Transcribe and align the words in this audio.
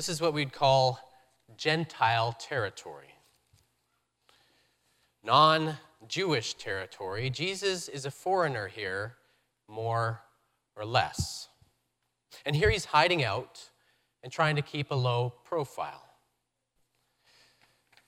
This 0.00 0.08
is 0.08 0.22
what 0.22 0.32
we'd 0.32 0.54
call 0.54 0.98
Gentile 1.58 2.32
territory. 2.32 3.16
Non 5.22 5.76
Jewish 6.08 6.54
territory. 6.54 7.28
Jesus 7.28 7.86
is 7.86 8.06
a 8.06 8.10
foreigner 8.10 8.66
here, 8.66 9.16
more 9.68 10.22
or 10.74 10.86
less. 10.86 11.50
And 12.46 12.56
here 12.56 12.70
he's 12.70 12.86
hiding 12.86 13.22
out 13.22 13.60
and 14.22 14.32
trying 14.32 14.56
to 14.56 14.62
keep 14.62 14.90
a 14.90 14.94
low 14.94 15.34
profile. 15.44 16.06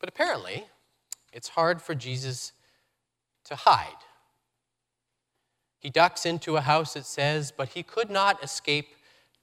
But 0.01 0.09
apparently, 0.09 0.65
it's 1.31 1.49
hard 1.49 1.83
for 1.83 1.95
Jesus 1.95 2.53
to 3.45 3.55
hide. 3.55 4.03
He 5.79 5.91
ducks 5.91 6.25
into 6.25 6.57
a 6.57 6.63
house, 6.63 6.97
it 6.97 7.05
says, 7.05 7.53
but 7.55 7.69
he 7.69 7.83
could 7.83 8.09
not 8.09 8.43
escape 8.43 8.95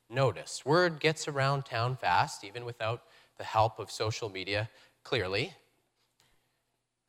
notice. 0.10 0.66
Word 0.66 1.00
gets 1.00 1.28
around 1.28 1.66
town 1.66 1.96
fast, 1.96 2.44
even 2.44 2.66
without 2.66 3.04
the 3.38 3.43
help 3.43 3.79
of 3.79 3.92
social 3.92 4.29
media, 4.29 4.70
clearly. 5.04 5.54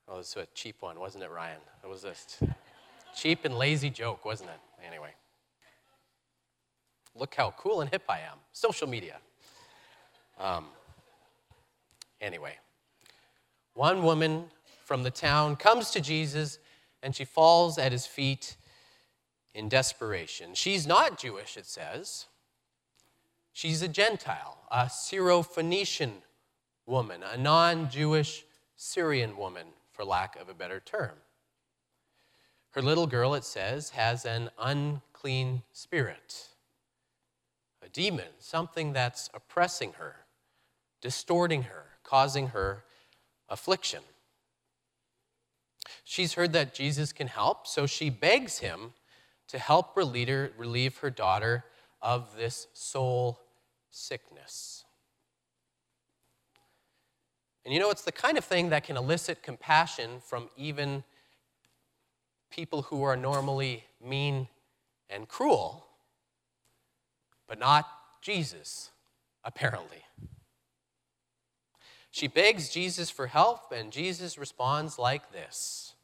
Oh, 0.09 0.19
this 0.19 0.34
was 0.34 0.45
a 0.45 0.48
cheap 0.55 0.77
one, 0.80 0.98
wasn't 0.98 1.24
it, 1.24 1.30
Ryan? 1.30 1.60
It 1.83 1.88
was 1.88 2.05
a 2.05 2.15
cheap 3.16 3.45
and 3.45 3.57
lazy 3.57 3.91
joke, 3.91 4.24
wasn't 4.24 4.51
it? 4.51 4.87
Anyway. 4.87 5.10
Look 7.15 7.34
how 7.34 7.52
cool 7.59 7.80
and 7.80 7.91
hip 7.91 8.05
I 8.09 8.21
am. 8.21 8.38
Social 8.52 8.88
media. 8.88 9.16
Um, 10.38 10.66
anyway, 12.21 12.57
one 13.74 14.02
woman 14.02 14.45
from 14.85 15.02
the 15.02 15.10
town 15.10 15.57
comes 15.57 15.91
to 15.91 16.01
Jesus 16.01 16.59
and 17.02 17.15
she 17.15 17.24
falls 17.24 17.79
at 17.79 17.93
his 17.93 18.07
feet 18.07 18.57
in 19.55 19.69
desperation. 19.69 20.55
She's 20.55 20.87
not 20.87 21.19
Jewish, 21.19 21.57
it 21.57 21.66
says. 21.66 22.27
She's 23.52 23.82
a 23.82 23.88
Gentile, 23.88 24.59
a 24.70 24.84
Syrophoenician 24.84 26.12
woman, 26.86 27.22
a 27.22 27.36
non 27.36 27.90
Jewish 27.90 28.45
Syrian 28.76 29.37
woman, 29.37 29.66
for 29.92 30.04
lack 30.04 30.40
of 30.40 30.48
a 30.48 30.54
better 30.54 30.80
term. 30.80 31.16
Her 32.70 32.82
little 32.82 33.07
girl, 33.07 33.34
it 33.34 33.45
says, 33.45 33.90
has 33.90 34.24
an 34.24 34.51
unclean 34.59 35.62
spirit, 35.73 36.48
a 37.84 37.88
demon, 37.88 38.29
something 38.38 38.92
that's 38.92 39.29
oppressing 39.34 39.95
her, 39.95 40.16
distorting 41.01 41.64
her, 41.64 41.87
causing 42.04 42.48
her 42.48 42.85
affliction. 43.48 44.02
She's 46.04 46.35
heard 46.35 46.52
that 46.52 46.74
Jesus 46.74 47.12
can 47.12 47.26
help, 47.26 47.66
so 47.66 47.87
she 47.87 48.09
begs 48.09 48.59
him 48.59 48.95
to 49.48 49.59
help 49.59 49.96
relieve 49.96 50.98
her 50.98 51.10
daughter 51.10 51.64
of 52.02 52.37
this 52.37 52.66
soul 52.73 53.40
sickness. 53.90 54.84
And 57.65 57.74
you 57.74 57.80
know, 57.80 57.90
it's 57.90 58.02
the 58.02 58.12
kind 58.12 58.38
of 58.38 58.45
thing 58.45 58.70
that 58.70 58.84
can 58.84 58.96
elicit 58.96 59.42
compassion 59.42 60.20
from 60.24 60.48
even 60.57 61.04
people 62.51 62.82
who 62.82 63.02
are 63.02 63.16
normally 63.16 63.84
mean 64.04 64.48
and 65.09 65.28
cruel, 65.28 65.87
but 67.47 67.59
not 67.59 67.87
Jesus, 68.22 68.91
apparently. 69.44 70.04
She 72.10 72.26
begs 72.26 72.70
Jesus 72.70 73.09
for 73.09 73.28
help, 73.28 73.72
and 73.72 73.92
Jesus 73.92 74.37
responds 74.37 74.98
like 74.98 75.32
this 75.32 75.94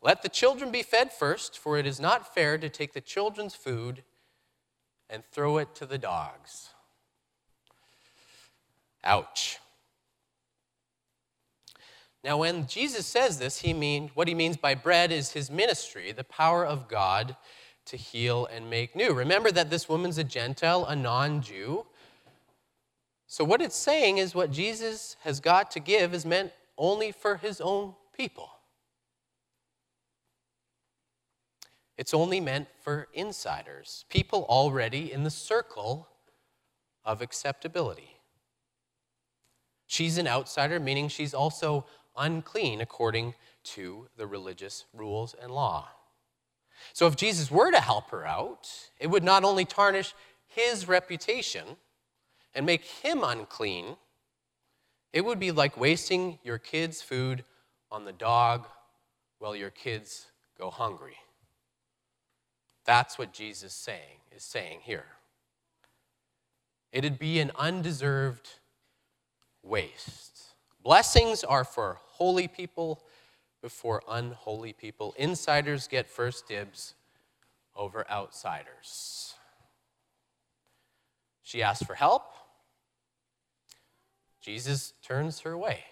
Let 0.00 0.22
the 0.22 0.28
children 0.28 0.70
be 0.70 0.82
fed 0.82 1.12
first, 1.12 1.58
for 1.58 1.78
it 1.78 1.86
is 1.86 1.98
not 1.98 2.34
fair 2.34 2.58
to 2.58 2.68
take 2.68 2.92
the 2.92 3.00
children's 3.00 3.54
food 3.54 4.04
and 5.12 5.22
throw 5.30 5.58
it 5.58 5.74
to 5.76 5.86
the 5.86 5.98
dogs. 5.98 6.70
Ouch. 9.04 9.58
Now, 12.24 12.38
when 12.38 12.66
Jesus 12.66 13.06
says 13.06 13.38
this, 13.38 13.60
he 13.60 13.74
mean, 13.74 14.10
what 14.14 14.28
he 14.28 14.34
means 14.34 14.56
by 14.56 14.74
bread 14.74 15.12
is 15.12 15.32
his 15.32 15.50
ministry, 15.50 16.12
the 16.12 16.24
power 16.24 16.64
of 16.64 16.88
God 16.88 17.36
to 17.86 17.96
heal 17.96 18.46
and 18.46 18.70
make 18.70 18.96
new. 18.96 19.12
Remember 19.12 19.50
that 19.50 19.70
this 19.70 19.88
woman's 19.88 20.18
a 20.18 20.24
Gentile, 20.24 20.84
a 20.86 20.94
non 20.94 21.42
Jew. 21.42 21.84
So, 23.26 23.44
what 23.44 23.60
it's 23.60 23.76
saying 23.76 24.18
is 24.18 24.34
what 24.34 24.52
Jesus 24.52 25.16
has 25.22 25.40
got 25.40 25.70
to 25.72 25.80
give 25.80 26.14
is 26.14 26.24
meant 26.24 26.52
only 26.78 27.10
for 27.10 27.36
his 27.36 27.60
own 27.60 27.94
people. 28.16 28.51
It's 31.96 32.14
only 32.14 32.40
meant 32.40 32.68
for 32.80 33.08
insiders, 33.12 34.04
people 34.08 34.44
already 34.48 35.12
in 35.12 35.24
the 35.24 35.30
circle 35.30 36.08
of 37.04 37.20
acceptability. 37.20 38.16
She's 39.86 40.16
an 40.16 40.26
outsider, 40.26 40.80
meaning 40.80 41.08
she's 41.08 41.34
also 41.34 41.84
unclean 42.16 42.80
according 42.80 43.34
to 43.64 44.08
the 44.16 44.26
religious 44.26 44.84
rules 44.94 45.34
and 45.40 45.50
law. 45.50 45.88
So, 46.94 47.06
if 47.06 47.16
Jesus 47.16 47.50
were 47.50 47.70
to 47.70 47.80
help 47.80 48.10
her 48.10 48.26
out, 48.26 48.68
it 48.98 49.08
would 49.08 49.22
not 49.22 49.44
only 49.44 49.64
tarnish 49.64 50.14
his 50.46 50.88
reputation, 50.88 51.76
and 52.54 52.66
make 52.66 52.84
him 52.84 53.22
unclean, 53.24 53.96
it 55.12 55.22
would 55.22 55.38
be 55.38 55.50
like 55.50 55.76
wasting 55.76 56.38
your 56.42 56.58
kids' 56.58 57.02
food 57.02 57.44
on 57.90 58.04
the 58.04 58.12
dog 58.12 58.66
while 59.38 59.56
your 59.56 59.70
kids 59.70 60.26
go 60.58 60.70
hungry. 60.70 61.16
That's 62.84 63.18
what 63.18 63.32
Jesus 63.32 63.72
saying 63.72 64.20
is 64.34 64.42
saying 64.42 64.80
here. 64.82 65.06
It'd 66.92 67.18
be 67.18 67.38
an 67.40 67.52
undeserved 67.56 68.48
waste. 69.62 70.54
Blessings 70.82 71.44
are 71.44 71.64
for 71.64 71.98
holy 72.02 72.48
people 72.48 73.00
before 73.62 74.02
unholy 74.08 74.72
people. 74.72 75.14
Insiders 75.16 75.86
get 75.86 76.08
first 76.08 76.48
dibs 76.48 76.94
over 77.76 78.08
outsiders. 78.10 79.34
She 81.42 81.62
asks 81.62 81.84
for 81.84 81.94
help. 81.94 82.24
Jesus 84.40 84.92
turns 85.02 85.40
her 85.40 85.52
away. 85.52 85.84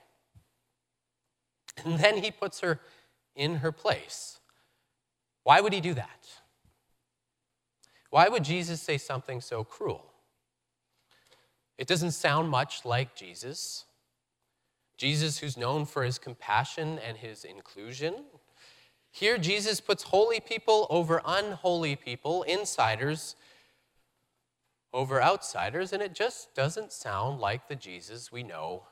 And 1.84 1.98
then 2.00 2.18
he 2.18 2.30
puts 2.30 2.60
her 2.60 2.80
in 3.36 3.56
her 3.56 3.72
place. 3.72 4.40
Why 5.44 5.60
would 5.60 5.72
he 5.72 5.80
do 5.80 5.94
that? 5.94 6.39
Why 8.10 8.28
would 8.28 8.44
Jesus 8.44 8.82
say 8.82 8.98
something 8.98 9.41
so 9.41 9.65
cruel? 9.65 10.04
It 11.78 11.87
doesn't 11.87 12.10
sound 12.10 12.50
much 12.50 12.84
like 12.84 13.15
Jesus. 13.15 13.87
Jesus, 14.97 15.38
who's 15.38 15.56
known 15.56 15.87
for 15.87 16.04
his 16.04 16.19
compassion 16.19 16.99
and 16.99 17.16
his 17.16 17.44
inclusion. 17.44 18.25
Here, 19.10 19.38
Jesus 19.38 19.81
puts 19.81 20.03
holy 20.03 20.41
people 20.41 20.87
over 20.91 21.22
unholy 21.25 21.97
people, 21.97 22.43
insiders 22.43 23.34
over 24.93 25.22
outsiders, 25.22 25.93
and 25.93 26.03
it 26.03 26.15
just 26.15 26.54
doesn't 26.54 26.93
sound 26.93 27.41
like 27.41 27.69
the 27.69 27.76
Jesus 27.76 28.31
we 28.31 28.43
know 28.43 28.82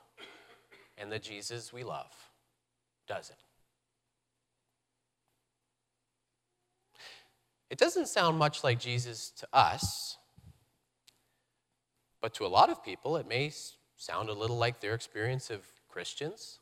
and 0.97 1.11
the 1.11 1.19
Jesus 1.19 1.71
we 1.71 1.83
love, 1.83 2.11
does 3.07 3.29
it? 3.29 3.37
It 7.69 7.77
doesn't 7.77 8.07
sound 8.07 8.37
much 8.37 8.63
like 8.63 8.79
Jesus 8.79 9.29
to 9.37 9.47
us, 9.53 10.17
but 12.21 12.33
to 12.35 12.45
a 12.45 12.47
lot 12.47 12.69
of 12.69 12.83
people, 12.83 13.15
it 13.17 13.27
may 13.27 13.51
sound 13.95 14.29
a 14.29 14.33
little 14.33 14.57
like 14.57 14.79
their 14.79 14.93
experience 14.95 15.49
of 15.49 15.61
Christians. 15.87 16.59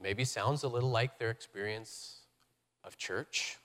Maybe 0.00 0.24
sounds 0.24 0.62
a 0.62 0.68
little 0.68 0.90
like 0.90 1.18
their 1.18 1.30
experience 1.30 2.20
of 2.84 2.96
church. 2.96 3.58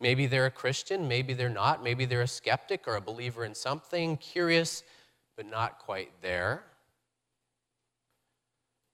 Maybe 0.00 0.26
they're 0.26 0.46
a 0.46 0.50
Christian, 0.50 1.08
maybe 1.08 1.34
they're 1.34 1.48
not, 1.48 1.82
maybe 1.82 2.04
they're 2.04 2.22
a 2.22 2.28
skeptic 2.28 2.86
or 2.86 2.96
a 2.96 3.00
believer 3.00 3.44
in 3.44 3.54
something, 3.54 4.16
curious, 4.18 4.82
but 5.36 5.46
not 5.46 5.78
quite 5.78 6.10
there. 6.22 6.64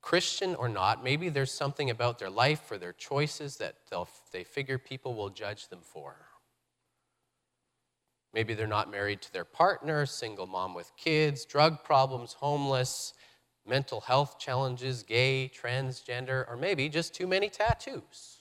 Christian 0.02 0.54
or 0.54 0.68
not, 0.68 1.04
maybe 1.04 1.28
there's 1.28 1.52
something 1.52 1.90
about 1.90 2.18
their 2.18 2.30
life 2.30 2.70
or 2.70 2.78
their 2.78 2.92
choices 2.92 3.56
that 3.58 3.76
they 4.32 4.44
figure 4.44 4.78
people 4.78 5.14
will 5.14 5.28
judge 5.28 5.68
them 5.68 5.80
for. 5.82 6.16
Maybe 8.32 8.54
they're 8.54 8.66
not 8.66 8.90
married 8.90 9.20
to 9.22 9.32
their 9.32 9.44
partner, 9.44 10.06
single 10.06 10.46
mom 10.46 10.72
with 10.72 10.92
kids, 10.96 11.44
drug 11.44 11.82
problems, 11.84 12.34
homeless, 12.34 13.12
mental 13.66 14.00
health 14.00 14.38
challenges, 14.38 15.02
gay, 15.02 15.50
transgender, 15.54 16.48
or 16.48 16.56
maybe 16.56 16.88
just 16.88 17.12
too 17.14 17.26
many 17.26 17.48
tattoos. 17.48 18.38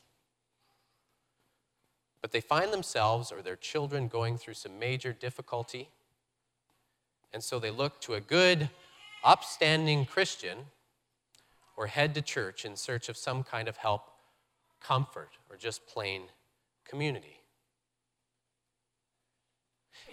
But 2.22 2.32
they 2.32 2.42
find 2.42 2.72
themselves 2.72 3.32
or 3.32 3.42
their 3.42 3.56
children 3.56 4.08
going 4.08 4.38
through 4.38 4.54
some 4.54 4.78
major 4.78 5.12
difficulty. 5.12 5.90
And 7.34 7.44
so 7.44 7.60
they 7.60 7.72
look 7.72 8.00
to 8.02 8.14
a 8.14 8.22
good, 8.22 8.70
upstanding 9.24 10.06
Christian 10.06 10.58
or 11.80 11.88
head 11.88 12.14
to 12.14 12.22
church 12.22 12.66
in 12.66 12.76
search 12.76 13.08
of 13.08 13.16
some 13.16 13.42
kind 13.42 13.70
of 13.70 13.78
help, 13.78 14.12
comfort, 14.82 15.30
or 15.50 15.56
just 15.56 15.88
plain 15.88 16.24
community. 16.86 17.40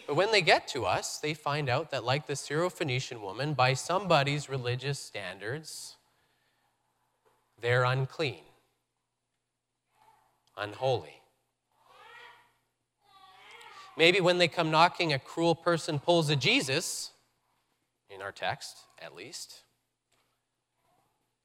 But 0.06 0.14
when 0.14 0.30
they 0.30 0.42
get 0.42 0.68
to 0.68 0.86
us, 0.86 1.18
they 1.18 1.34
find 1.34 1.68
out 1.68 1.90
that, 1.90 2.04
like 2.04 2.28
the 2.28 2.34
Syrophoenician 2.34 3.20
woman, 3.20 3.52
by 3.52 3.74
somebody's 3.74 4.48
religious 4.48 5.00
standards, 5.00 5.96
they're 7.60 7.82
unclean, 7.82 8.44
unholy. 10.56 11.20
Maybe 13.98 14.20
when 14.20 14.38
they 14.38 14.46
come 14.46 14.70
knocking, 14.70 15.12
a 15.12 15.18
cruel 15.18 15.56
person 15.56 15.98
pulls 15.98 16.30
a 16.30 16.36
Jesus, 16.36 17.10
in 18.08 18.22
our 18.22 18.30
text 18.30 18.76
at 19.02 19.16
least, 19.16 19.62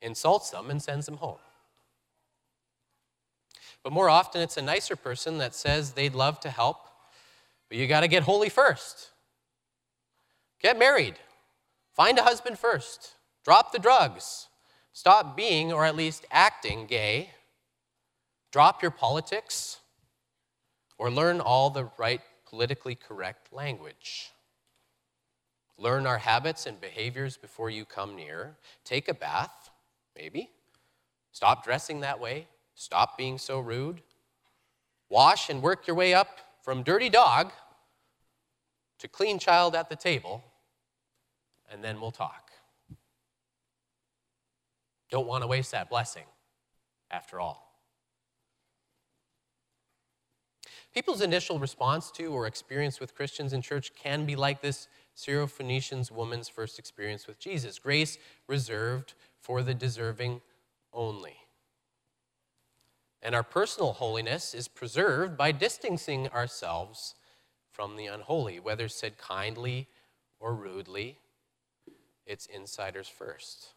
insults 0.01 0.49
them, 0.49 0.69
and 0.69 0.81
sends 0.81 1.05
them 1.05 1.17
home. 1.17 1.39
But 3.83 3.93
more 3.93 4.09
often, 4.09 4.41
it's 4.41 4.57
a 4.57 4.61
nicer 4.61 4.95
person 4.95 5.37
that 5.39 5.55
says 5.55 5.93
they'd 5.93 6.13
love 6.13 6.39
to 6.41 6.49
help, 6.49 6.77
but 7.69 7.77
you 7.77 7.87
got 7.87 8.01
to 8.01 8.07
get 8.07 8.23
holy 8.23 8.49
first. 8.49 9.09
Get 10.61 10.77
married. 10.77 11.15
Find 11.93 12.17
a 12.19 12.23
husband 12.23 12.59
first. 12.59 13.15
Drop 13.43 13.71
the 13.71 13.79
drugs. 13.79 14.47
Stop 14.93 15.35
being, 15.35 15.73
or 15.73 15.85
at 15.85 15.95
least 15.95 16.25
acting, 16.31 16.85
gay. 16.85 17.31
Drop 18.51 18.81
your 18.81 18.91
politics. 18.91 19.79
Or 20.99 21.09
learn 21.09 21.39
all 21.39 21.71
the 21.71 21.89
right 21.97 22.21
politically 22.47 22.93
correct 22.93 23.51
language. 23.51 24.29
Learn 25.77 26.05
our 26.05 26.19
habits 26.19 26.67
and 26.67 26.79
behaviors 26.79 27.37
before 27.37 27.71
you 27.71 27.85
come 27.85 28.15
near. 28.15 28.57
Take 28.85 29.07
a 29.07 29.15
bath, 29.15 29.70
maybe. 30.15 30.49
Stop 31.31 31.63
dressing 31.63 32.01
that 32.01 32.19
way. 32.19 32.47
Stop 32.75 33.17
being 33.17 33.37
so 33.37 33.59
rude. 33.59 34.01
Wash 35.09 35.49
and 35.49 35.61
work 35.61 35.87
your 35.87 35.95
way 35.95 36.13
up 36.13 36.39
from 36.63 36.83
dirty 36.83 37.09
dog 37.09 37.51
to 38.99 39.07
clean 39.07 39.39
child 39.39 39.75
at 39.75 39.89
the 39.89 39.95
table, 39.95 40.43
and 41.71 41.83
then 41.83 41.99
we'll 41.99 42.11
talk. 42.11 42.51
Don't 45.09 45.27
want 45.27 45.43
to 45.43 45.47
waste 45.47 45.71
that 45.71 45.89
blessing, 45.89 46.23
after 47.09 47.39
all. 47.39 47.71
People's 50.93 51.21
initial 51.21 51.57
response 51.57 52.11
to 52.11 52.25
or 52.25 52.45
experience 52.45 52.99
with 52.99 53.15
Christians 53.15 53.53
in 53.53 53.61
church 53.61 53.93
can 53.95 54.25
be 54.25 54.35
like 54.35 54.61
this 54.61 54.87
Syrophoenician 55.15 56.09
woman's 56.11 56.49
first 56.49 56.79
experience 56.79 57.27
with 57.27 57.39
Jesus 57.39 57.79
grace 57.79 58.17
reserved 58.47 59.13
for 59.41 59.63
the 59.63 59.73
deserving 59.73 60.41
only. 60.93 61.35
And 63.21 63.35
our 63.35 63.43
personal 63.43 63.93
holiness 63.93 64.53
is 64.53 64.67
preserved 64.67 65.37
by 65.37 65.51
distancing 65.51 66.27
ourselves 66.29 67.15
from 67.71 67.95
the 67.95 68.07
unholy, 68.07 68.59
whether 68.59 68.87
said 68.87 69.17
kindly 69.17 69.87
or 70.39 70.55
rudely. 70.55 71.19
It's 72.25 72.45
insiders 72.45 73.07
first. 73.07 73.73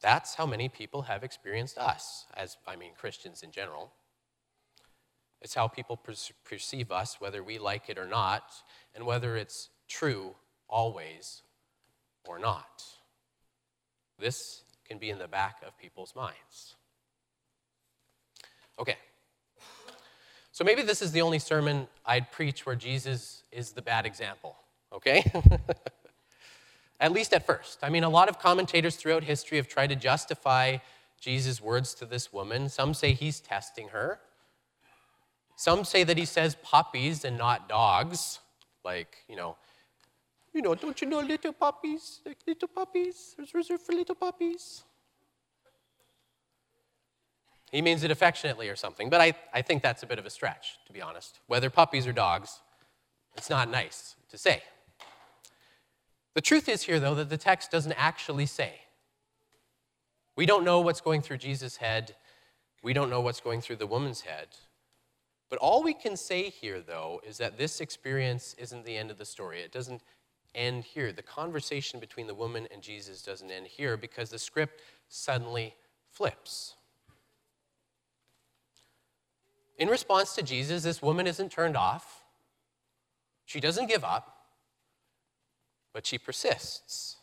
That's 0.00 0.34
how 0.34 0.46
many 0.46 0.68
people 0.68 1.02
have 1.02 1.22
experienced 1.22 1.78
us, 1.78 2.26
as 2.34 2.56
I 2.66 2.74
mean 2.74 2.92
Christians 2.98 3.42
in 3.42 3.52
general. 3.52 3.92
It's 5.40 5.54
how 5.54 5.68
people 5.68 6.00
perceive 6.44 6.90
us, 6.90 7.20
whether 7.20 7.42
we 7.42 7.58
like 7.58 7.88
it 7.88 7.98
or 7.98 8.06
not, 8.06 8.52
and 8.94 9.06
whether 9.06 9.36
it's 9.36 9.70
true 9.88 10.34
always 10.68 11.42
or 12.24 12.38
not. 12.38 12.82
This 14.22 14.62
can 14.86 14.98
be 14.98 15.10
in 15.10 15.18
the 15.18 15.26
back 15.26 15.56
of 15.66 15.76
people's 15.76 16.14
minds. 16.14 16.76
Okay. 18.78 18.96
So 20.52 20.62
maybe 20.64 20.82
this 20.82 21.02
is 21.02 21.10
the 21.10 21.22
only 21.22 21.40
sermon 21.40 21.88
I'd 22.06 22.30
preach 22.30 22.64
where 22.64 22.76
Jesus 22.76 23.42
is 23.50 23.72
the 23.72 23.82
bad 23.82 24.06
example, 24.06 24.54
okay? 24.92 25.24
at 27.00 27.10
least 27.10 27.32
at 27.32 27.44
first. 27.44 27.80
I 27.82 27.88
mean, 27.88 28.04
a 28.04 28.08
lot 28.08 28.28
of 28.28 28.38
commentators 28.38 28.94
throughout 28.94 29.24
history 29.24 29.56
have 29.56 29.66
tried 29.66 29.88
to 29.88 29.96
justify 29.96 30.76
Jesus' 31.20 31.60
words 31.60 31.92
to 31.94 32.06
this 32.06 32.32
woman. 32.32 32.68
Some 32.68 32.94
say 32.94 33.14
he's 33.14 33.40
testing 33.40 33.88
her. 33.88 34.20
Some 35.56 35.84
say 35.84 36.04
that 36.04 36.16
he 36.16 36.26
says 36.26 36.56
puppies 36.62 37.24
and 37.24 37.36
not 37.36 37.68
dogs, 37.68 38.38
like, 38.84 39.16
you 39.28 39.34
know, 39.34 39.56
you 40.52 40.62
know, 40.62 40.74
don't 40.74 41.00
you 41.00 41.08
know 41.08 41.20
little 41.20 41.52
puppies, 41.52 42.20
like 42.26 42.38
little 42.46 42.68
puppies, 42.68 43.34
it's 43.38 43.54
reserved 43.54 43.82
for 43.82 43.92
little 43.92 44.14
puppies. 44.14 44.82
He 47.70 47.80
means 47.80 48.04
it 48.04 48.10
affectionately 48.10 48.68
or 48.68 48.76
something, 48.76 49.08
but 49.08 49.20
I, 49.20 49.32
I 49.54 49.62
think 49.62 49.82
that's 49.82 50.02
a 50.02 50.06
bit 50.06 50.18
of 50.18 50.26
a 50.26 50.30
stretch, 50.30 50.78
to 50.86 50.92
be 50.92 51.00
honest. 51.00 51.40
Whether 51.46 51.70
puppies 51.70 52.06
or 52.06 52.12
dogs, 52.12 52.60
it's 53.34 53.48
not 53.48 53.70
nice 53.70 54.14
to 54.28 54.36
say. 54.36 54.62
The 56.34 56.42
truth 56.42 56.68
is 56.68 56.82
here, 56.82 57.00
though, 57.00 57.14
that 57.14 57.30
the 57.30 57.38
text 57.38 57.70
doesn't 57.70 57.92
actually 57.92 58.46
say. 58.46 58.74
We 60.36 60.44
don't 60.44 60.64
know 60.64 60.80
what's 60.80 61.00
going 61.00 61.22
through 61.22 61.38
Jesus' 61.38 61.76
head. 61.76 62.14
We 62.82 62.92
don't 62.92 63.10
know 63.10 63.20
what's 63.20 63.40
going 63.40 63.62
through 63.62 63.76
the 63.76 63.86
woman's 63.86 64.22
head. 64.22 64.48
But 65.48 65.58
all 65.58 65.82
we 65.82 65.94
can 65.94 66.16
say 66.16 66.50
here, 66.50 66.80
though, 66.80 67.20
is 67.26 67.38
that 67.38 67.58
this 67.58 67.80
experience 67.80 68.54
isn't 68.58 68.84
the 68.84 68.96
end 68.96 69.10
of 69.10 69.18
the 69.18 69.24
story. 69.24 69.60
It 69.60 69.72
doesn't 69.72 70.02
end 70.54 70.84
here. 70.84 71.12
The 71.12 71.22
conversation 71.22 72.00
between 72.00 72.26
the 72.26 72.34
woman 72.34 72.68
and 72.72 72.82
Jesus 72.82 73.22
doesn't 73.22 73.50
end 73.50 73.66
here 73.66 73.96
because 73.96 74.30
the 74.30 74.38
script 74.38 74.80
suddenly 75.08 75.74
flips. 76.10 76.74
In 79.78 79.88
response 79.88 80.34
to 80.34 80.42
Jesus, 80.42 80.82
this 80.82 81.02
woman 81.02 81.26
isn't 81.26 81.50
turned 81.50 81.76
off. 81.76 82.24
She 83.46 83.60
doesn't 83.60 83.88
give 83.88 84.04
up, 84.04 84.46
but 85.92 86.06
she 86.06 86.18
persists. 86.18 87.16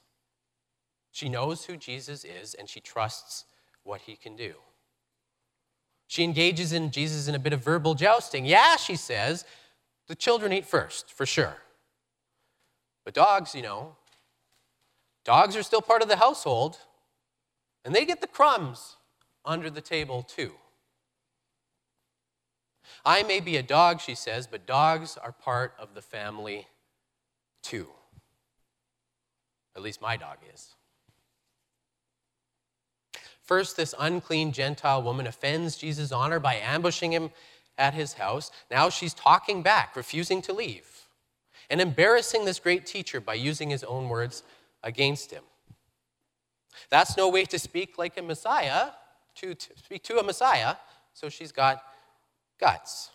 She 1.12 1.30
knows 1.30 1.66
who 1.66 1.78
Jesus 1.78 2.26
is 2.26 2.54
and 2.54 2.68
she 2.68 2.80
trusts 2.80 3.46
what 3.84 4.02
he 4.02 4.16
can 4.16 4.36
do. 4.36 4.54
She 6.08 6.24
engages 6.24 6.74
in 6.74 6.92
Jesus 6.92 7.28
in 7.28 7.36
a 7.36 7.40
bit 7.40 7.54
of 7.54 7.64
verbal 7.64 7.94
jousting. 7.94 8.46
Yeah, 8.46 8.76
she 8.78 8.96
says, 8.96 9.46
the 10.08 10.16
children 10.16 10.52
eat 10.52 10.66
first, 10.66 11.12
for 11.12 11.26
sure. 11.26 11.58
But 13.06 13.13
dogs, 13.13 13.56
you 13.56 13.62
know, 13.62 13.96
dogs 15.25 15.56
are 15.56 15.63
still 15.63 15.81
part 15.81 16.01
of 16.01 16.07
the 16.07 16.18
household, 16.18 16.78
and 17.84 17.96
they 17.96 18.06
get 18.06 18.22
the 18.22 18.28
crumbs 18.28 18.98
under 19.46 19.69
the 19.69 19.81
table 19.81 20.24
too. 20.24 20.54
I 23.06 23.24
may 23.24 23.40
be 23.40 23.57
a 23.57 23.63
dog, 23.63 24.01
she 24.01 24.16
says, 24.16 24.48
but 24.48 24.66
dogs 24.66 25.18
are 25.18 25.31
part 25.31 25.74
of 25.80 25.94
the 25.94 26.01
family 26.01 26.68
too. 27.63 27.88
At 29.76 29.81
least 29.81 30.02
my 30.02 30.18
dog 30.18 30.38
is. 30.54 30.76
First, 33.42 33.78
this 33.78 33.95
unclean 33.97 34.52
Gentile 34.52 35.02
woman 35.02 35.26
offends 35.26 35.76
Jesus' 35.76 36.12
honor 36.12 36.40
by 36.40 36.56
ambushing 36.56 37.14
him 37.14 37.31
at 37.78 37.94
his 37.94 38.14
house. 38.14 38.52
Now 38.69 38.90
she's 38.90 39.14
talking 39.14 39.64
back, 39.64 39.95
refusing 39.95 40.42
to 40.44 40.54
leave, 40.54 40.98
and 41.69 41.80
embarrassing 41.80 42.45
this 42.45 42.59
great 42.59 42.85
teacher 42.85 43.21
by 43.21 43.35
using 43.35 43.69
his 43.69 43.83
own 43.83 44.09
words 44.09 44.44
against 44.83 45.31
him. 45.31 45.44
That's 46.90 47.18
no 47.18 47.30
way 47.30 47.45
to 47.45 47.59
speak 47.59 47.97
like 47.97 48.18
a 48.18 48.21
Messiah, 48.21 48.92
to, 49.35 49.54
to 49.54 49.78
speak 49.78 50.04
to 50.04 50.18
a 50.19 50.23
Messiah, 50.23 50.76
so 51.14 51.30
she's 51.30 51.52
got 51.52 51.83
guts. 52.59 53.09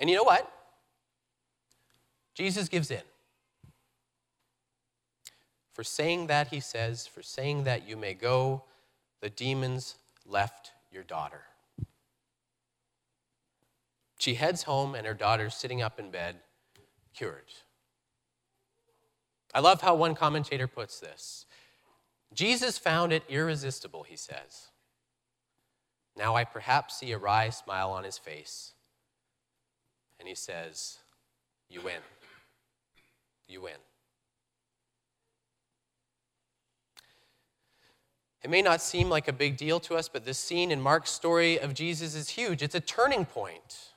And 0.00 0.08
you 0.08 0.16
know 0.16 0.24
what? 0.24 0.50
Jesus 2.34 2.68
gives 2.68 2.90
in. 2.90 3.02
For 5.72 5.84
saying 5.84 6.26
that, 6.26 6.48
he 6.48 6.60
says, 6.60 7.06
for 7.06 7.22
saying 7.22 7.64
that 7.64 7.88
you 7.88 7.96
may 7.96 8.14
go, 8.14 8.64
the 9.20 9.30
demons 9.30 9.96
left 10.26 10.72
your 10.90 11.02
daughter. 11.02 11.42
She 14.22 14.34
heads 14.34 14.62
home, 14.62 14.94
and 14.94 15.04
her 15.04 15.14
daughter's 15.14 15.52
sitting 15.52 15.82
up 15.82 15.98
in 15.98 16.12
bed, 16.12 16.36
cured. 17.12 17.50
I 19.52 19.58
love 19.58 19.80
how 19.80 19.96
one 19.96 20.14
commentator 20.14 20.68
puts 20.68 21.00
this. 21.00 21.44
Jesus 22.32 22.78
found 22.78 23.12
it 23.12 23.24
irresistible, 23.28 24.04
he 24.04 24.14
says. 24.14 24.68
Now 26.16 26.36
I 26.36 26.44
perhaps 26.44 26.98
see 26.98 27.10
a 27.10 27.18
wry 27.18 27.50
smile 27.50 27.90
on 27.90 28.04
his 28.04 28.16
face. 28.16 28.74
And 30.20 30.28
he 30.28 30.36
says, 30.36 30.98
You 31.68 31.80
win. 31.80 32.00
You 33.48 33.62
win. 33.62 33.80
It 38.44 38.50
may 38.50 38.62
not 38.62 38.80
seem 38.80 39.10
like 39.10 39.26
a 39.26 39.32
big 39.32 39.56
deal 39.56 39.80
to 39.80 39.96
us, 39.96 40.08
but 40.08 40.24
this 40.24 40.38
scene 40.38 40.70
in 40.70 40.80
Mark's 40.80 41.10
story 41.10 41.58
of 41.58 41.74
Jesus 41.74 42.14
is 42.14 42.28
huge. 42.28 42.62
It's 42.62 42.76
a 42.76 42.80
turning 42.80 43.24
point. 43.24 43.88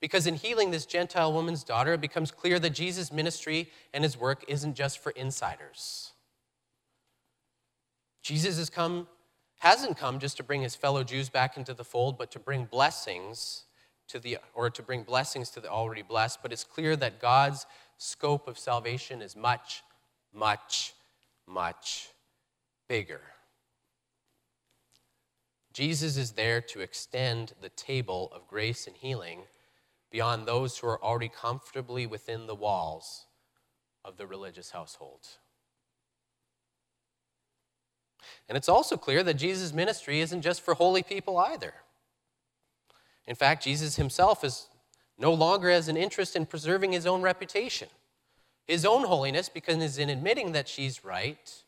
Because 0.00 0.26
in 0.26 0.34
healing 0.34 0.70
this 0.70 0.86
Gentile 0.86 1.32
woman's 1.32 1.64
daughter, 1.64 1.94
it 1.94 2.00
becomes 2.00 2.30
clear 2.30 2.58
that 2.58 2.70
Jesus' 2.70 3.12
ministry 3.12 3.70
and 3.94 4.04
his 4.04 4.16
work 4.16 4.44
isn't 4.48 4.74
just 4.74 4.98
for 4.98 5.10
insiders. 5.10 6.12
Jesus 8.22 8.58
has 8.58 8.70
come 8.70 9.06
hasn't 9.60 9.96
come 9.96 10.18
just 10.18 10.36
to 10.36 10.42
bring 10.42 10.60
his 10.60 10.74
fellow 10.76 11.02
Jews 11.02 11.30
back 11.30 11.56
into 11.56 11.72
the 11.72 11.84
fold, 11.84 12.18
but 12.18 12.30
to 12.32 12.38
bring 12.38 12.66
blessings 12.66 13.64
to 14.08 14.18
the 14.18 14.38
or 14.54 14.70
to 14.70 14.82
bring 14.82 15.02
blessings 15.02 15.50
to 15.50 15.60
the 15.60 15.68
already 15.68 16.02
blessed, 16.02 16.40
but 16.42 16.52
it's 16.52 16.64
clear 16.64 16.94
that 16.96 17.20
God's 17.20 17.66
scope 17.96 18.48
of 18.48 18.58
salvation 18.58 19.22
is 19.22 19.34
much, 19.34 19.82
much, 20.32 20.92
much 21.46 22.08
bigger. 22.88 23.22
Jesus 25.72 26.16
is 26.16 26.32
there 26.32 26.60
to 26.60 26.80
extend 26.80 27.52
the 27.60 27.68
table 27.70 28.30
of 28.34 28.46
grace 28.46 28.86
and 28.86 28.96
healing 28.96 29.42
beyond 30.10 30.46
those 30.46 30.78
who 30.78 30.86
are 30.86 31.02
already 31.02 31.28
comfortably 31.28 32.06
within 32.06 32.46
the 32.46 32.54
walls 32.54 33.26
of 34.04 34.16
the 34.16 34.26
religious 34.26 34.70
household. 34.70 35.26
And 38.48 38.56
it's 38.56 38.68
also 38.68 38.96
clear 38.96 39.22
that 39.22 39.34
Jesus' 39.34 39.72
ministry 39.72 40.20
isn't 40.20 40.42
just 40.42 40.60
for 40.60 40.74
holy 40.74 41.02
people 41.02 41.38
either. 41.38 41.74
In 43.26 43.34
fact, 43.34 43.64
Jesus 43.64 43.96
himself 43.96 44.44
is 44.44 44.68
no 45.18 45.32
longer 45.32 45.70
has 45.70 45.88
an 45.88 45.96
interest 45.96 46.36
in 46.36 46.46
preserving 46.46 46.92
his 46.92 47.06
own 47.06 47.22
reputation, 47.22 47.88
his 48.66 48.84
own 48.84 49.04
holiness, 49.04 49.48
because 49.48 49.98
in 49.98 50.10
admitting 50.10 50.52
that 50.52 50.68
she's 50.68 51.04
right, 51.04 51.62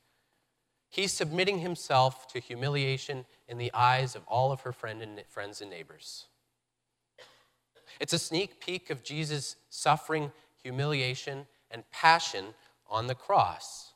he's 0.89 1.13
submitting 1.13 1.59
himself 1.59 2.29
to 2.29 2.41
humiliation 2.41 3.25
in 3.49 3.59
the 3.59 3.73
eyes 3.75 4.15
of 4.15 4.23
all 4.29 4.53
of 4.53 4.61
her 4.61 4.73
friend 4.73 5.03
and, 5.03 5.21
friends 5.29 5.61
and 5.61 5.71
neighbors. 5.71 6.27
It's 8.01 8.13
a 8.13 8.19
sneak 8.19 8.61
peek 8.61 8.91
of 8.91 9.03
Jesus' 9.03 9.57
suffering, 9.71 10.33
humiliation, 10.63 11.47
and 11.71 11.91
passion 11.91 12.55
on 12.89 13.07
the 13.07 13.15
cross. 13.15 13.93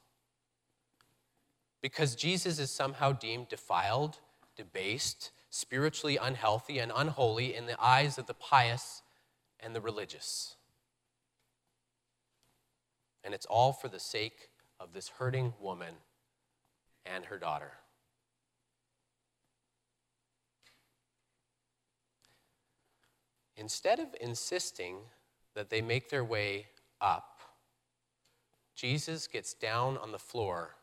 Because 1.81 2.15
Jesus 2.15 2.59
is 2.59 2.71
somehow 2.71 3.13
deemed 3.13 3.49
defiled, 3.49 4.19
debased, 4.57 5.31
spiritually 5.51 6.17
unhealthy, 6.17 6.79
and 6.79 6.93
unholy 6.95 7.55
in 7.55 7.67
the 7.67 7.81
eyes 7.83 8.19
of 8.19 8.27
the 8.27 8.35
pious 8.35 9.03
and 9.61 9.75
the 9.75 9.81
religious. 9.81 10.57
And 13.25 13.35
it's 13.35 13.47
all 13.47 13.73
for 13.73 13.89
the 13.89 14.01
sake 14.01 14.51
of 14.81 14.93
this 14.93 15.09
hurting 15.19 15.55
woman 15.61 15.95
and 17.07 17.27
her 17.27 17.39
daughter. 17.39 17.73
Instead 23.57 24.01
of 24.01 24.09
insisting 24.21 24.97
that 25.55 25.71
they 25.71 25.83
make 25.83 26.09
their 26.09 26.25
way 26.25 26.67
up, 27.01 27.41
Jesus 28.75 29.27
gets 29.27 29.55
down 29.55 29.99
on 29.99 30.13
the 30.13 30.19
floor 30.19 30.77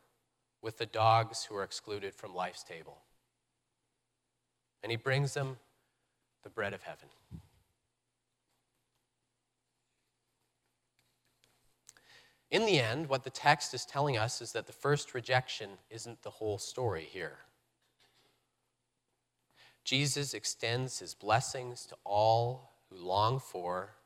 with 0.62 0.78
the 0.78 0.86
dogs 0.86 1.44
who 1.44 1.56
are 1.56 1.64
excluded 1.64 2.14
from 2.14 2.34
life's 2.34 2.62
table. 2.62 2.98
And 4.82 4.90
he 4.90 4.96
brings 4.96 5.34
them 5.34 5.58
the 6.42 6.50
bread 6.50 6.72
of 6.72 6.82
heaven. 6.82 7.08
In 12.50 12.66
the 12.66 12.80
end, 12.80 13.08
what 13.08 13.22
the 13.22 13.30
text 13.30 13.74
is 13.74 13.84
telling 13.84 14.18
us 14.18 14.40
is 14.40 14.52
that 14.52 14.66
the 14.66 14.72
first 14.72 15.14
rejection 15.14 15.70
isn't 15.88 16.22
the 16.22 16.30
whole 16.30 16.58
story 16.58 17.06
here. 17.08 17.38
Jesus 19.90 20.34
extends 20.34 21.00
his 21.00 21.14
blessings 21.14 21.84
to 21.86 21.96
all 22.04 22.74
who 22.88 22.96
long 22.96 23.40
for 23.40 23.96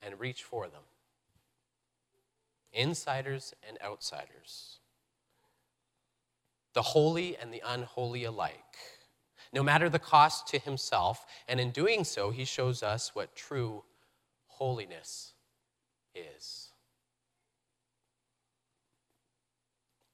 and 0.00 0.18
reach 0.18 0.42
for 0.42 0.66
them 0.66 0.80
insiders 2.72 3.52
and 3.68 3.76
outsiders, 3.84 4.78
the 6.72 6.80
holy 6.80 7.36
and 7.36 7.52
the 7.52 7.62
unholy 7.66 8.24
alike, 8.24 8.78
no 9.52 9.62
matter 9.62 9.90
the 9.90 9.98
cost 9.98 10.46
to 10.48 10.58
himself. 10.58 11.26
And 11.46 11.60
in 11.60 11.70
doing 11.70 12.04
so, 12.04 12.30
he 12.30 12.46
shows 12.46 12.82
us 12.82 13.14
what 13.14 13.36
true 13.36 13.84
holiness 14.46 15.34
is. 16.14 16.70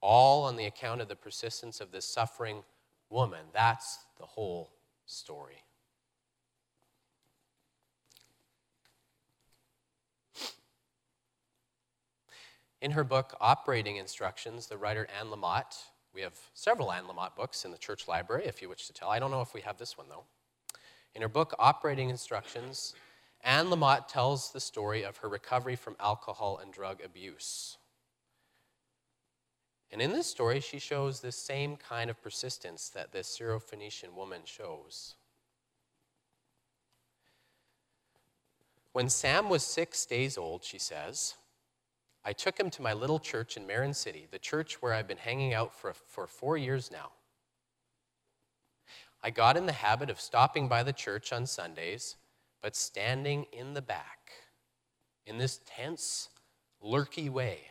All 0.00 0.42
on 0.42 0.56
the 0.56 0.66
account 0.66 1.00
of 1.00 1.06
the 1.06 1.14
persistence 1.14 1.80
of 1.80 1.92
this 1.92 2.06
suffering 2.06 2.64
woman. 3.08 3.46
That's 3.52 4.00
the 4.18 4.26
whole 4.26 4.72
story. 5.06 5.62
In 12.82 12.90
her 12.90 13.04
book, 13.04 13.34
Operating 13.40 13.96
Instructions, 13.96 14.66
the 14.66 14.76
writer 14.76 15.08
Anne 15.18 15.28
Lamott, 15.28 15.76
we 16.14 16.20
have 16.20 16.38
several 16.54 16.92
Anne 16.92 17.04
Lamott 17.04 17.34
books 17.34 17.64
in 17.64 17.70
the 17.70 17.78
church 17.78 18.06
library, 18.06 18.44
if 18.46 18.60
you 18.60 18.68
wish 18.68 18.86
to 18.86 18.92
tell. 18.92 19.08
I 19.08 19.18
don't 19.18 19.30
know 19.30 19.40
if 19.40 19.54
we 19.54 19.62
have 19.62 19.78
this 19.78 19.96
one, 19.96 20.08
though. 20.08 20.24
In 21.14 21.22
her 21.22 21.28
book, 21.28 21.54
Operating 21.58 22.10
Instructions, 22.10 22.94
Anne 23.42 23.66
Lamott 23.66 24.08
tells 24.08 24.52
the 24.52 24.60
story 24.60 25.02
of 25.02 25.16
her 25.18 25.28
recovery 25.28 25.76
from 25.76 25.96
alcohol 25.98 26.58
and 26.62 26.72
drug 26.72 27.00
abuse. 27.02 27.78
And 29.92 30.02
in 30.02 30.12
this 30.12 30.26
story, 30.26 30.60
she 30.60 30.78
shows 30.78 31.20
the 31.20 31.32
same 31.32 31.76
kind 31.76 32.10
of 32.10 32.22
persistence 32.22 32.88
that 32.90 33.12
this 33.12 33.38
Syrophoenician 33.38 34.14
woman 34.14 34.40
shows. 34.44 35.14
When 38.92 39.08
Sam 39.08 39.48
was 39.48 39.62
six 39.62 40.06
days 40.06 40.38
old, 40.38 40.64
she 40.64 40.78
says, 40.78 41.34
I 42.24 42.32
took 42.32 42.58
him 42.58 42.70
to 42.70 42.82
my 42.82 42.92
little 42.92 43.20
church 43.20 43.56
in 43.56 43.66
Marin 43.66 43.94
City, 43.94 44.26
the 44.30 44.38
church 44.38 44.82
where 44.82 44.92
I've 44.92 45.06
been 45.06 45.18
hanging 45.18 45.54
out 45.54 45.72
for, 45.72 45.92
for 45.92 46.26
four 46.26 46.56
years 46.56 46.90
now. 46.90 47.12
I 49.22 49.30
got 49.30 49.56
in 49.56 49.66
the 49.66 49.72
habit 49.72 50.10
of 50.10 50.20
stopping 50.20 50.66
by 50.66 50.82
the 50.82 50.92
church 50.92 51.32
on 51.32 51.46
Sundays, 51.46 52.16
but 52.62 52.74
standing 52.74 53.46
in 53.52 53.74
the 53.74 53.82
back 53.82 54.32
in 55.26 55.38
this 55.38 55.60
tense, 55.66 56.30
lurky 56.80 57.28
way, 57.28 57.70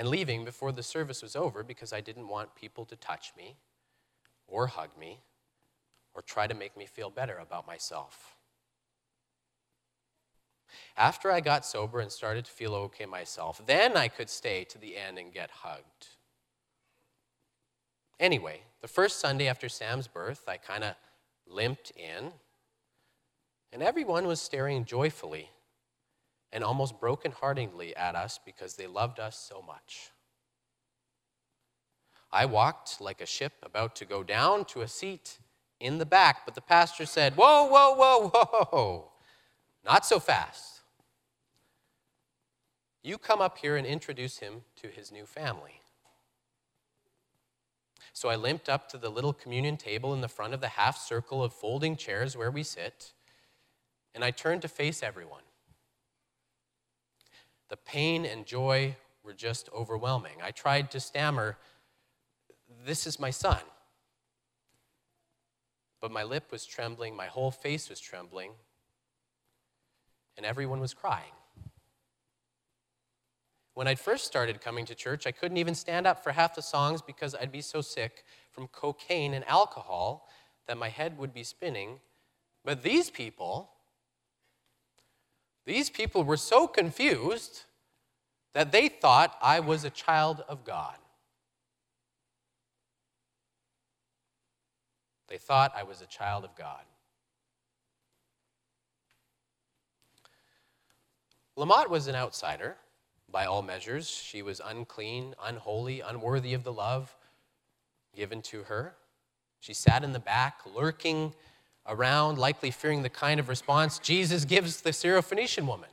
and 0.00 0.08
leaving 0.08 0.46
before 0.46 0.72
the 0.72 0.82
service 0.82 1.20
was 1.20 1.36
over 1.36 1.62
because 1.62 1.92
I 1.92 2.00
didn't 2.00 2.26
want 2.26 2.54
people 2.54 2.86
to 2.86 2.96
touch 2.96 3.32
me 3.36 3.56
or 4.48 4.66
hug 4.66 4.88
me 4.98 5.20
or 6.14 6.22
try 6.22 6.46
to 6.46 6.54
make 6.54 6.74
me 6.74 6.86
feel 6.86 7.10
better 7.10 7.36
about 7.36 7.66
myself. 7.66 8.34
After 10.96 11.30
I 11.30 11.40
got 11.40 11.66
sober 11.66 12.00
and 12.00 12.10
started 12.10 12.46
to 12.46 12.50
feel 12.50 12.74
okay 12.76 13.04
myself, 13.04 13.60
then 13.66 13.94
I 13.94 14.08
could 14.08 14.30
stay 14.30 14.64
to 14.70 14.78
the 14.78 14.96
end 14.96 15.18
and 15.18 15.34
get 15.34 15.50
hugged. 15.50 16.06
Anyway, 18.18 18.62
the 18.80 18.88
first 18.88 19.20
Sunday 19.20 19.48
after 19.48 19.68
Sam's 19.68 20.08
birth, 20.08 20.44
I 20.48 20.56
kind 20.56 20.82
of 20.82 20.94
limped 21.46 21.92
in, 21.94 22.32
and 23.70 23.82
everyone 23.82 24.26
was 24.26 24.40
staring 24.40 24.86
joyfully 24.86 25.50
and 26.52 26.64
almost 26.64 27.00
brokenheartedly 27.00 27.94
at 27.96 28.14
us 28.14 28.38
because 28.44 28.74
they 28.74 28.86
loved 28.86 29.20
us 29.20 29.38
so 29.38 29.62
much. 29.62 30.10
I 32.32 32.46
walked 32.46 33.00
like 33.00 33.20
a 33.20 33.26
ship 33.26 33.54
about 33.62 33.96
to 33.96 34.04
go 34.04 34.22
down 34.22 34.64
to 34.66 34.82
a 34.82 34.88
seat 34.88 35.38
in 35.80 35.98
the 35.98 36.06
back, 36.06 36.44
but 36.44 36.54
the 36.54 36.60
pastor 36.60 37.06
said, 37.06 37.34
Whoa, 37.36 37.64
whoa, 37.64 37.94
whoa, 37.94 38.26
whoa. 38.28 39.12
Not 39.84 40.06
so 40.06 40.20
fast. 40.20 40.80
You 43.02 43.16
come 43.16 43.40
up 43.40 43.58
here 43.58 43.76
and 43.76 43.86
introduce 43.86 44.38
him 44.38 44.62
to 44.76 44.88
his 44.88 45.10
new 45.10 45.24
family. 45.24 45.80
So 48.12 48.28
I 48.28 48.36
limped 48.36 48.68
up 48.68 48.88
to 48.90 48.98
the 48.98 49.08
little 49.08 49.32
communion 49.32 49.78
table 49.78 50.12
in 50.12 50.20
the 50.20 50.28
front 50.28 50.52
of 50.52 50.60
the 50.60 50.68
half 50.68 50.98
circle 50.98 51.42
of 51.42 51.54
folding 51.54 51.96
chairs 51.96 52.36
where 52.36 52.50
we 52.50 52.62
sit, 52.62 53.14
and 54.14 54.22
I 54.22 54.30
turned 54.30 54.62
to 54.62 54.68
face 54.68 55.02
everyone. 55.02 55.42
The 57.70 57.76
pain 57.76 58.26
and 58.26 58.44
joy 58.44 58.96
were 59.22 59.32
just 59.32 59.70
overwhelming. 59.72 60.36
I 60.42 60.50
tried 60.50 60.90
to 60.90 61.00
stammer, 61.00 61.56
This 62.84 63.06
is 63.06 63.18
my 63.18 63.30
son. 63.30 63.60
But 66.00 66.10
my 66.10 66.24
lip 66.24 66.50
was 66.50 66.66
trembling, 66.66 67.14
my 67.14 67.26
whole 67.26 67.50
face 67.50 67.88
was 67.88 68.00
trembling, 68.00 68.52
and 70.36 70.44
everyone 70.44 70.80
was 70.80 70.94
crying. 70.94 71.32
When 73.74 73.86
I'd 73.86 74.00
first 74.00 74.26
started 74.26 74.60
coming 74.60 74.84
to 74.86 74.94
church, 74.94 75.26
I 75.26 75.32
couldn't 75.32 75.58
even 75.58 75.74
stand 75.74 76.06
up 76.06 76.24
for 76.24 76.32
half 76.32 76.54
the 76.54 76.62
songs 76.62 77.02
because 77.02 77.34
I'd 77.34 77.52
be 77.52 77.60
so 77.60 77.80
sick 77.80 78.24
from 78.50 78.66
cocaine 78.68 79.32
and 79.34 79.46
alcohol 79.46 80.28
that 80.66 80.76
my 80.76 80.88
head 80.88 81.16
would 81.18 81.32
be 81.32 81.44
spinning. 81.44 82.00
But 82.64 82.82
these 82.82 83.10
people, 83.10 83.70
these 85.70 85.88
people 85.88 86.24
were 86.24 86.36
so 86.36 86.66
confused 86.66 87.62
that 88.54 88.72
they 88.72 88.88
thought 88.88 89.38
I 89.40 89.60
was 89.60 89.84
a 89.84 89.90
child 89.90 90.42
of 90.48 90.64
God. 90.64 90.96
They 95.28 95.38
thought 95.38 95.72
I 95.76 95.84
was 95.84 96.02
a 96.02 96.06
child 96.06 96.44
of 96.44 96.56
God. 96.56 96.82
Lamott 101.56 101.88
was 101.88 102.08
an 102.08 102.16
outsider 102.16 102.76
by 103.30 103.44
all 103.44 103.62
measures. 103.62 104.08
She 104.10 104.42
was 104.42 104.60
unclean, 104.64 105.36
unholy, 105.40 106.00
unworthy 106.00 106.52
of 106.52 106.64
the 106.64 106.72
love 106.72 107.14
given 108.12 108.42
to 108.42 108.64
her. 108.64 108.96
She 109.60 109.72
sat 109.72 110.02
in 110.02 110.10
the 110.10 110.18
back, 110.18 110.62
lurking 110.66 111.32
around, 111.86 112.38
likely 112.38 112.70
fearing 112.70 113.02
the 113.02 113.08
kind 113.08 113.40
of 113.40 113.48
response 113.48 113.98
Jesus 113.98 114.44
gives 114.44 114.80
the 114.80 114.90
Syrophoenician 114.90 115.66
woman. 115.66 115.88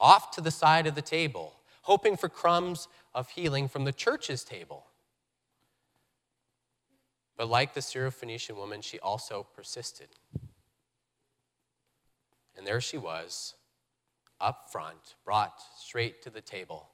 Off 0.00 0.30
to 0.32 0.40
the 0.40 0.50
side 0.50 0.86
of 0.86 0.94
the 0.94 1.02
table, 1.02 1.54
hoping 1.82 2.16
for 2.16 2.28
crumbs 2.28 2.88
of 3.14 3.30
healing 3.30 3.68
from 3.68 3.84
the 3.84 3.92
church's 3.92 4.44
table. 4.44 4.86
But 7.36 7.48
like 7.48 7.74
the 7.74 7.80
Syrophoenician 7.80 8.56
woman, 8.56 8.80
she 8.80 8.98
also 8.98 9.46
persisted. 9.54 10.08
And 12.56 12.66
there 12.66 12.80
she 12.80 12.98
was, 12.98 13.54
up 14.40 14.70
front, 14.70 15.16
brought 15.24 15.60
straight 15.78 16.22
to 16.22 16.30
the 16.30 16.40
table 16.40 16.90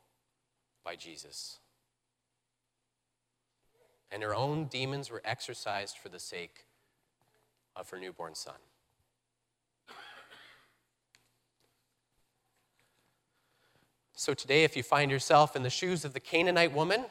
by 0.85 0.97
Jesus. 0.97 1.59
And 4.11 4.23
her 4.23 4.35
own 4.35 4.65
demons 4.65 5.11
were 5.11 5.23
exorcised 5.25 5.97
for 5.99 6.09
the 6.09 6.19
sake 6.19 6.65
of 7.81 7.89
her 7.91 7.99
newborn 7.99 8.35
son. 8.35 8.55
So 14.15 14.35
today, 14.35 14.65
if 14.65 14.77
you 14.77 14.83
find 14.83 15.11
yourself 15.11 15.57
in 15.57 15.63
the 15.63 15.71
shoes 15.71 16.05
of 16.05 16.13
the 16.13 16.21
Canaanite 16.21 16.75
woman, 16.75 17.07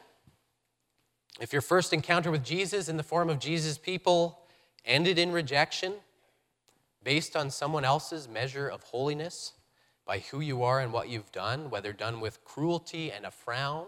if 1.40 1.52
your 1.52 1.60
first 1.60 1.92
encounter 1.92 2.30
with 2.30 2.44
Jesus 2.44 2.88
in 2.88 2.96
the 2.96 3.02
form 3.02 3.28
of 3.28 3.40
Jesus' 3.40 3.78
people 3.78 4.38
ended 4.84 5.18
in 5.18 5.32
rejection 5.32 5.94
based 7.02 7.34
on 7.34 7.50
someone 7.50 7.84
else's 7.84 8.28
measure 8.28 8.68
of 8.68 8.84
holiness, 8.84 9.54
by 10.06 10.20
who 10.20 10.40
you 10.40 10.62
are 10.62 10.80
and 10.80 10.92
what 10.92 11.08
you've 11.08 11.32
done, 11.32 11.70
whether 11.70 11.92
done 11.92 12.20
with 12.20 12.44
cruelty 12.44 13.10
and 13.10 13.26
a 13.26 13.30
frown 13.30 13.86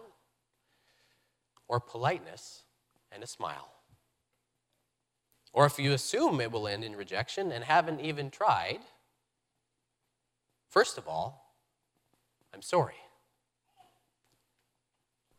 or 1.69 1.81
politeness 1.81 2.63
and 3.11 3.23
a 3.23 3.27
smile. 3.27 3.73
Or 5.53 5.67
if 5.67 5.79
you 5.79 5.93
assume 5.93 6.41
it 6.41 6.51
will 6.51 6.67
end 6.67 6.85
in 6.85 6.97
rejection 6.97 7.53
and 7.53 7.65
haven't 7.65 8.01
even 8.01 8.31
tried, 8.31 8.81
first 10.69 10.97
of 10.97 11.07
all, 11.07 11.55
I'm 12.55 12.63
sorry. 12.63 12.95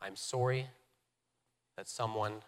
I'm 0.00 0.16
sorry 0.16 0.68
that 1.76 1.88
someone 1.88 2.42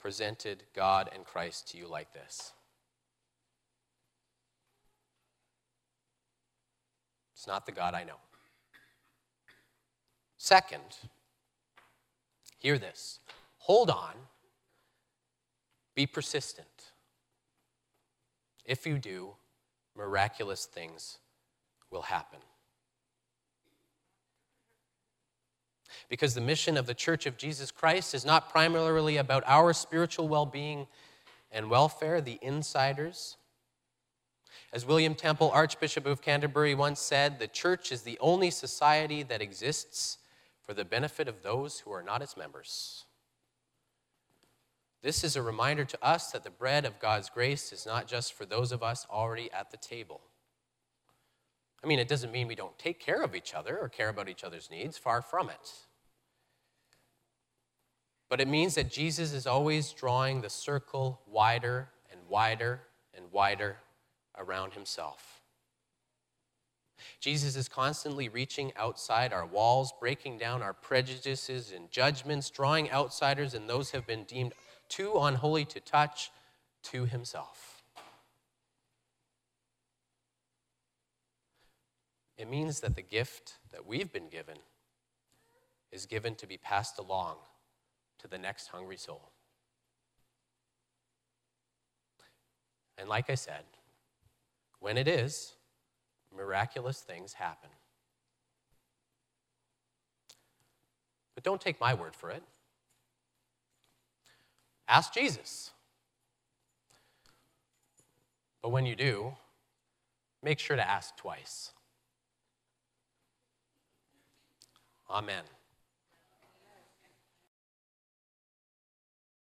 presented 0.00 0.64
God 0.74 1.10
and 1.14 1.24
Christ 1.24 1.68
to 1.70 1.78
you 1.78 1.86
like 1.86 2.12
this. 2.12 2.52
It's 7.34 7.46
not 7.46 7.66
the 7.66 7.72
God 7.72 7.94
I 7.94 8.04
know. 8.04 8.16
Second, 10.36 10.98
hear 12.58 12.78
this 12.78 13.20
hold 13.58 13.90
on, 13.90 14.14
be 16.00 16.06
persistent. 16.06 16.92
If 18.64 18.86
you 18.86 18.98
do, 18.98 19.34
miraculous 19.94 20.64
things 20.64 21.18
will 21.90 22.02
happen. 22.02 22.40
because 26.08 26.34
the 26.34 26.40
mission 26.40 26.76
of 26.76 26.86
the 26.86 26.94
Church 26.94 27.26
of 27.26 27.36
Jesus 27.36 27.70
Christ 27.70 28.14
is 28.14 28.24
not 28.24 28.48
primarily 28.50 29.16
about 29.18 29.44
our 29.46 29.72
spiritual 29.72 30.28
well 30.28 30.46
being 30.46 30.86
and 31.52 31.68
welfare, 31.68 32.20
the 32.20 32.38
insiders. 32.42 33.36
As 34.72 34.86
William 34.86 35.14
Temple, 35.14 35.50
Archbishop 35.52 36.06
of 36.06 36.22
Canterbury, 36.22 36.74
once 36.74 37.00
said, 37.00 37.38
the 37.38 37.48
church 37.48 37.92
is 37.92 38.02
the 38.02 38.18
only 38.20 38.50
society 38.50 39.22
that 39.24 39.42
exists 39.42 40.18
for 40.62 40.74
the 40.74 40.84
benefit 40.84 41.28
of 41.28 41.42
those 41.42 41.80
who 41.80 41.92
are 41.92 42.02
not 42.02 42.22
its 42.22 42.36
members. 42.36 43.04
This 45.02 45.24
is 45.24 45.34
a 45.34 45.42
reminder 45.42 45.84
to 45.84 46.04
us 46.04 46.30
that 46.32 46.44
the 46.44 46.50
bread 46.50 46.84
of 46.84 47.00
God's 47.00 47.30
grace 47.30 47.72
is 47.72 47.86
not 47.86 48.06
just 48.06 48.34
for 48.34 48.44
those 48.44 48.70
of 48.70 48.82
us 48.82 49.06
already 49.10 49.50
at 49.52 49.70
the 49.70 49.78
table. 49.78 50.20
I 51.82 51.86
mean, 51.86 51.98
it 51.98 52.08
doesn't 52.08 52.32
mean 52.32 52.46
we 52.46 52.54
don't 52.54 52.78
take 52.78 53.00
care 53.00 53.22
of 53.22 53.34
each 53.34 53.54
other 53.54 53.78
or 53.78 53.88
care 53.88 54.10
about 54.10 54.28
each 54.28 54.44
other's 54.44 54.70
needs, 54.70 54.98
far 54.98 55.22
from 55.22 55.48
it. 55.48 55.72
But 58.28 58.42
it 58.42 58.48
means 58.48 58.74
that 58.74 58.90
Jesus 58.90 59.32
is 59.32 59.46
always 59.46 59.92
drawing 59.92 60.42
the 60.42 60.50
circle 60.50 61.20
wider 61.26 61.88
and 62.12 62.20
wider 62.28 62.82
and 63.14 63.32
wider 63.32 63.78
around 64.36 64.74
himself. 64.74 65.40
Jesus 67.18 67.56
is 67.56 67.68
constantly 67.68 68.28
reaching 68.28 68.72
outside 68.76 69.32
our 69.32 69.46
walls, 69.46 69.92
breaking 69.98 70.36
down 70.36 70.62
our 70.62 70.74
prejudices 70.74 71.72
and 71.74 71.90
judgments, 71.90 72.50
drawing 72.50 72.90
outsiders 72.92 73.54
and 73.54 73.68
those 73.68 73.90
who 73.90 73.98
have 73.98 74.06
been 74.06 74.24
deemed 74.24 74.52
too 74.90 75.12
unholy 75.16 75.64
to 75.64 75.80
touch 75.80 76.30
to 76.82 77.06
himself. 77.06 77.82
It 82.36 82.48
means 82.48 82.80
that 82.80 82.96
the 82.96 83.02
gift 83.02 83.54
that 83.72 83.86
we've 83.86 84.12
been 84.12 84.28
given 84.28 84.56
is 85.92 86.06
given 86.06 86.34
to 86.36 86.46
be 86.46 86.56
passed 86.56 86.98
along 86.98 87.36
to 88.18 88.28
the 88.28 88.38
next 88.38 88.68
hungry 88.68 88.96
soul. 88.96 89.30
And 92.98 93.08
like 93.08 93.30
I 93.30 93.34
said, 93.34 93.64
when 94.78 94.98
it 94.98 95.08
is, 95.08 95.54
miraculous 96.34 97.00
things 97.00 97.34
happen. 97.34 97.70
But 101.34 101.44
don't 101.44 101.60
take 101.60 101.80
my 101.80 101.94
word 101.94 102.14
for 102.14 102.30
it. 102.30 102.42
Ask 104.90 105.14
Jesus. 105.14 105.70
But 108.60 108.70
when 108.70 108.86
you 108.86 108.96
do, 108.96 109.34
make 110.42 110.58
sure 110.58 110.76
to 110.76 110.86
ask 110.86 111.16
twice. 111.16 111.70
Amen. 115.08 115.44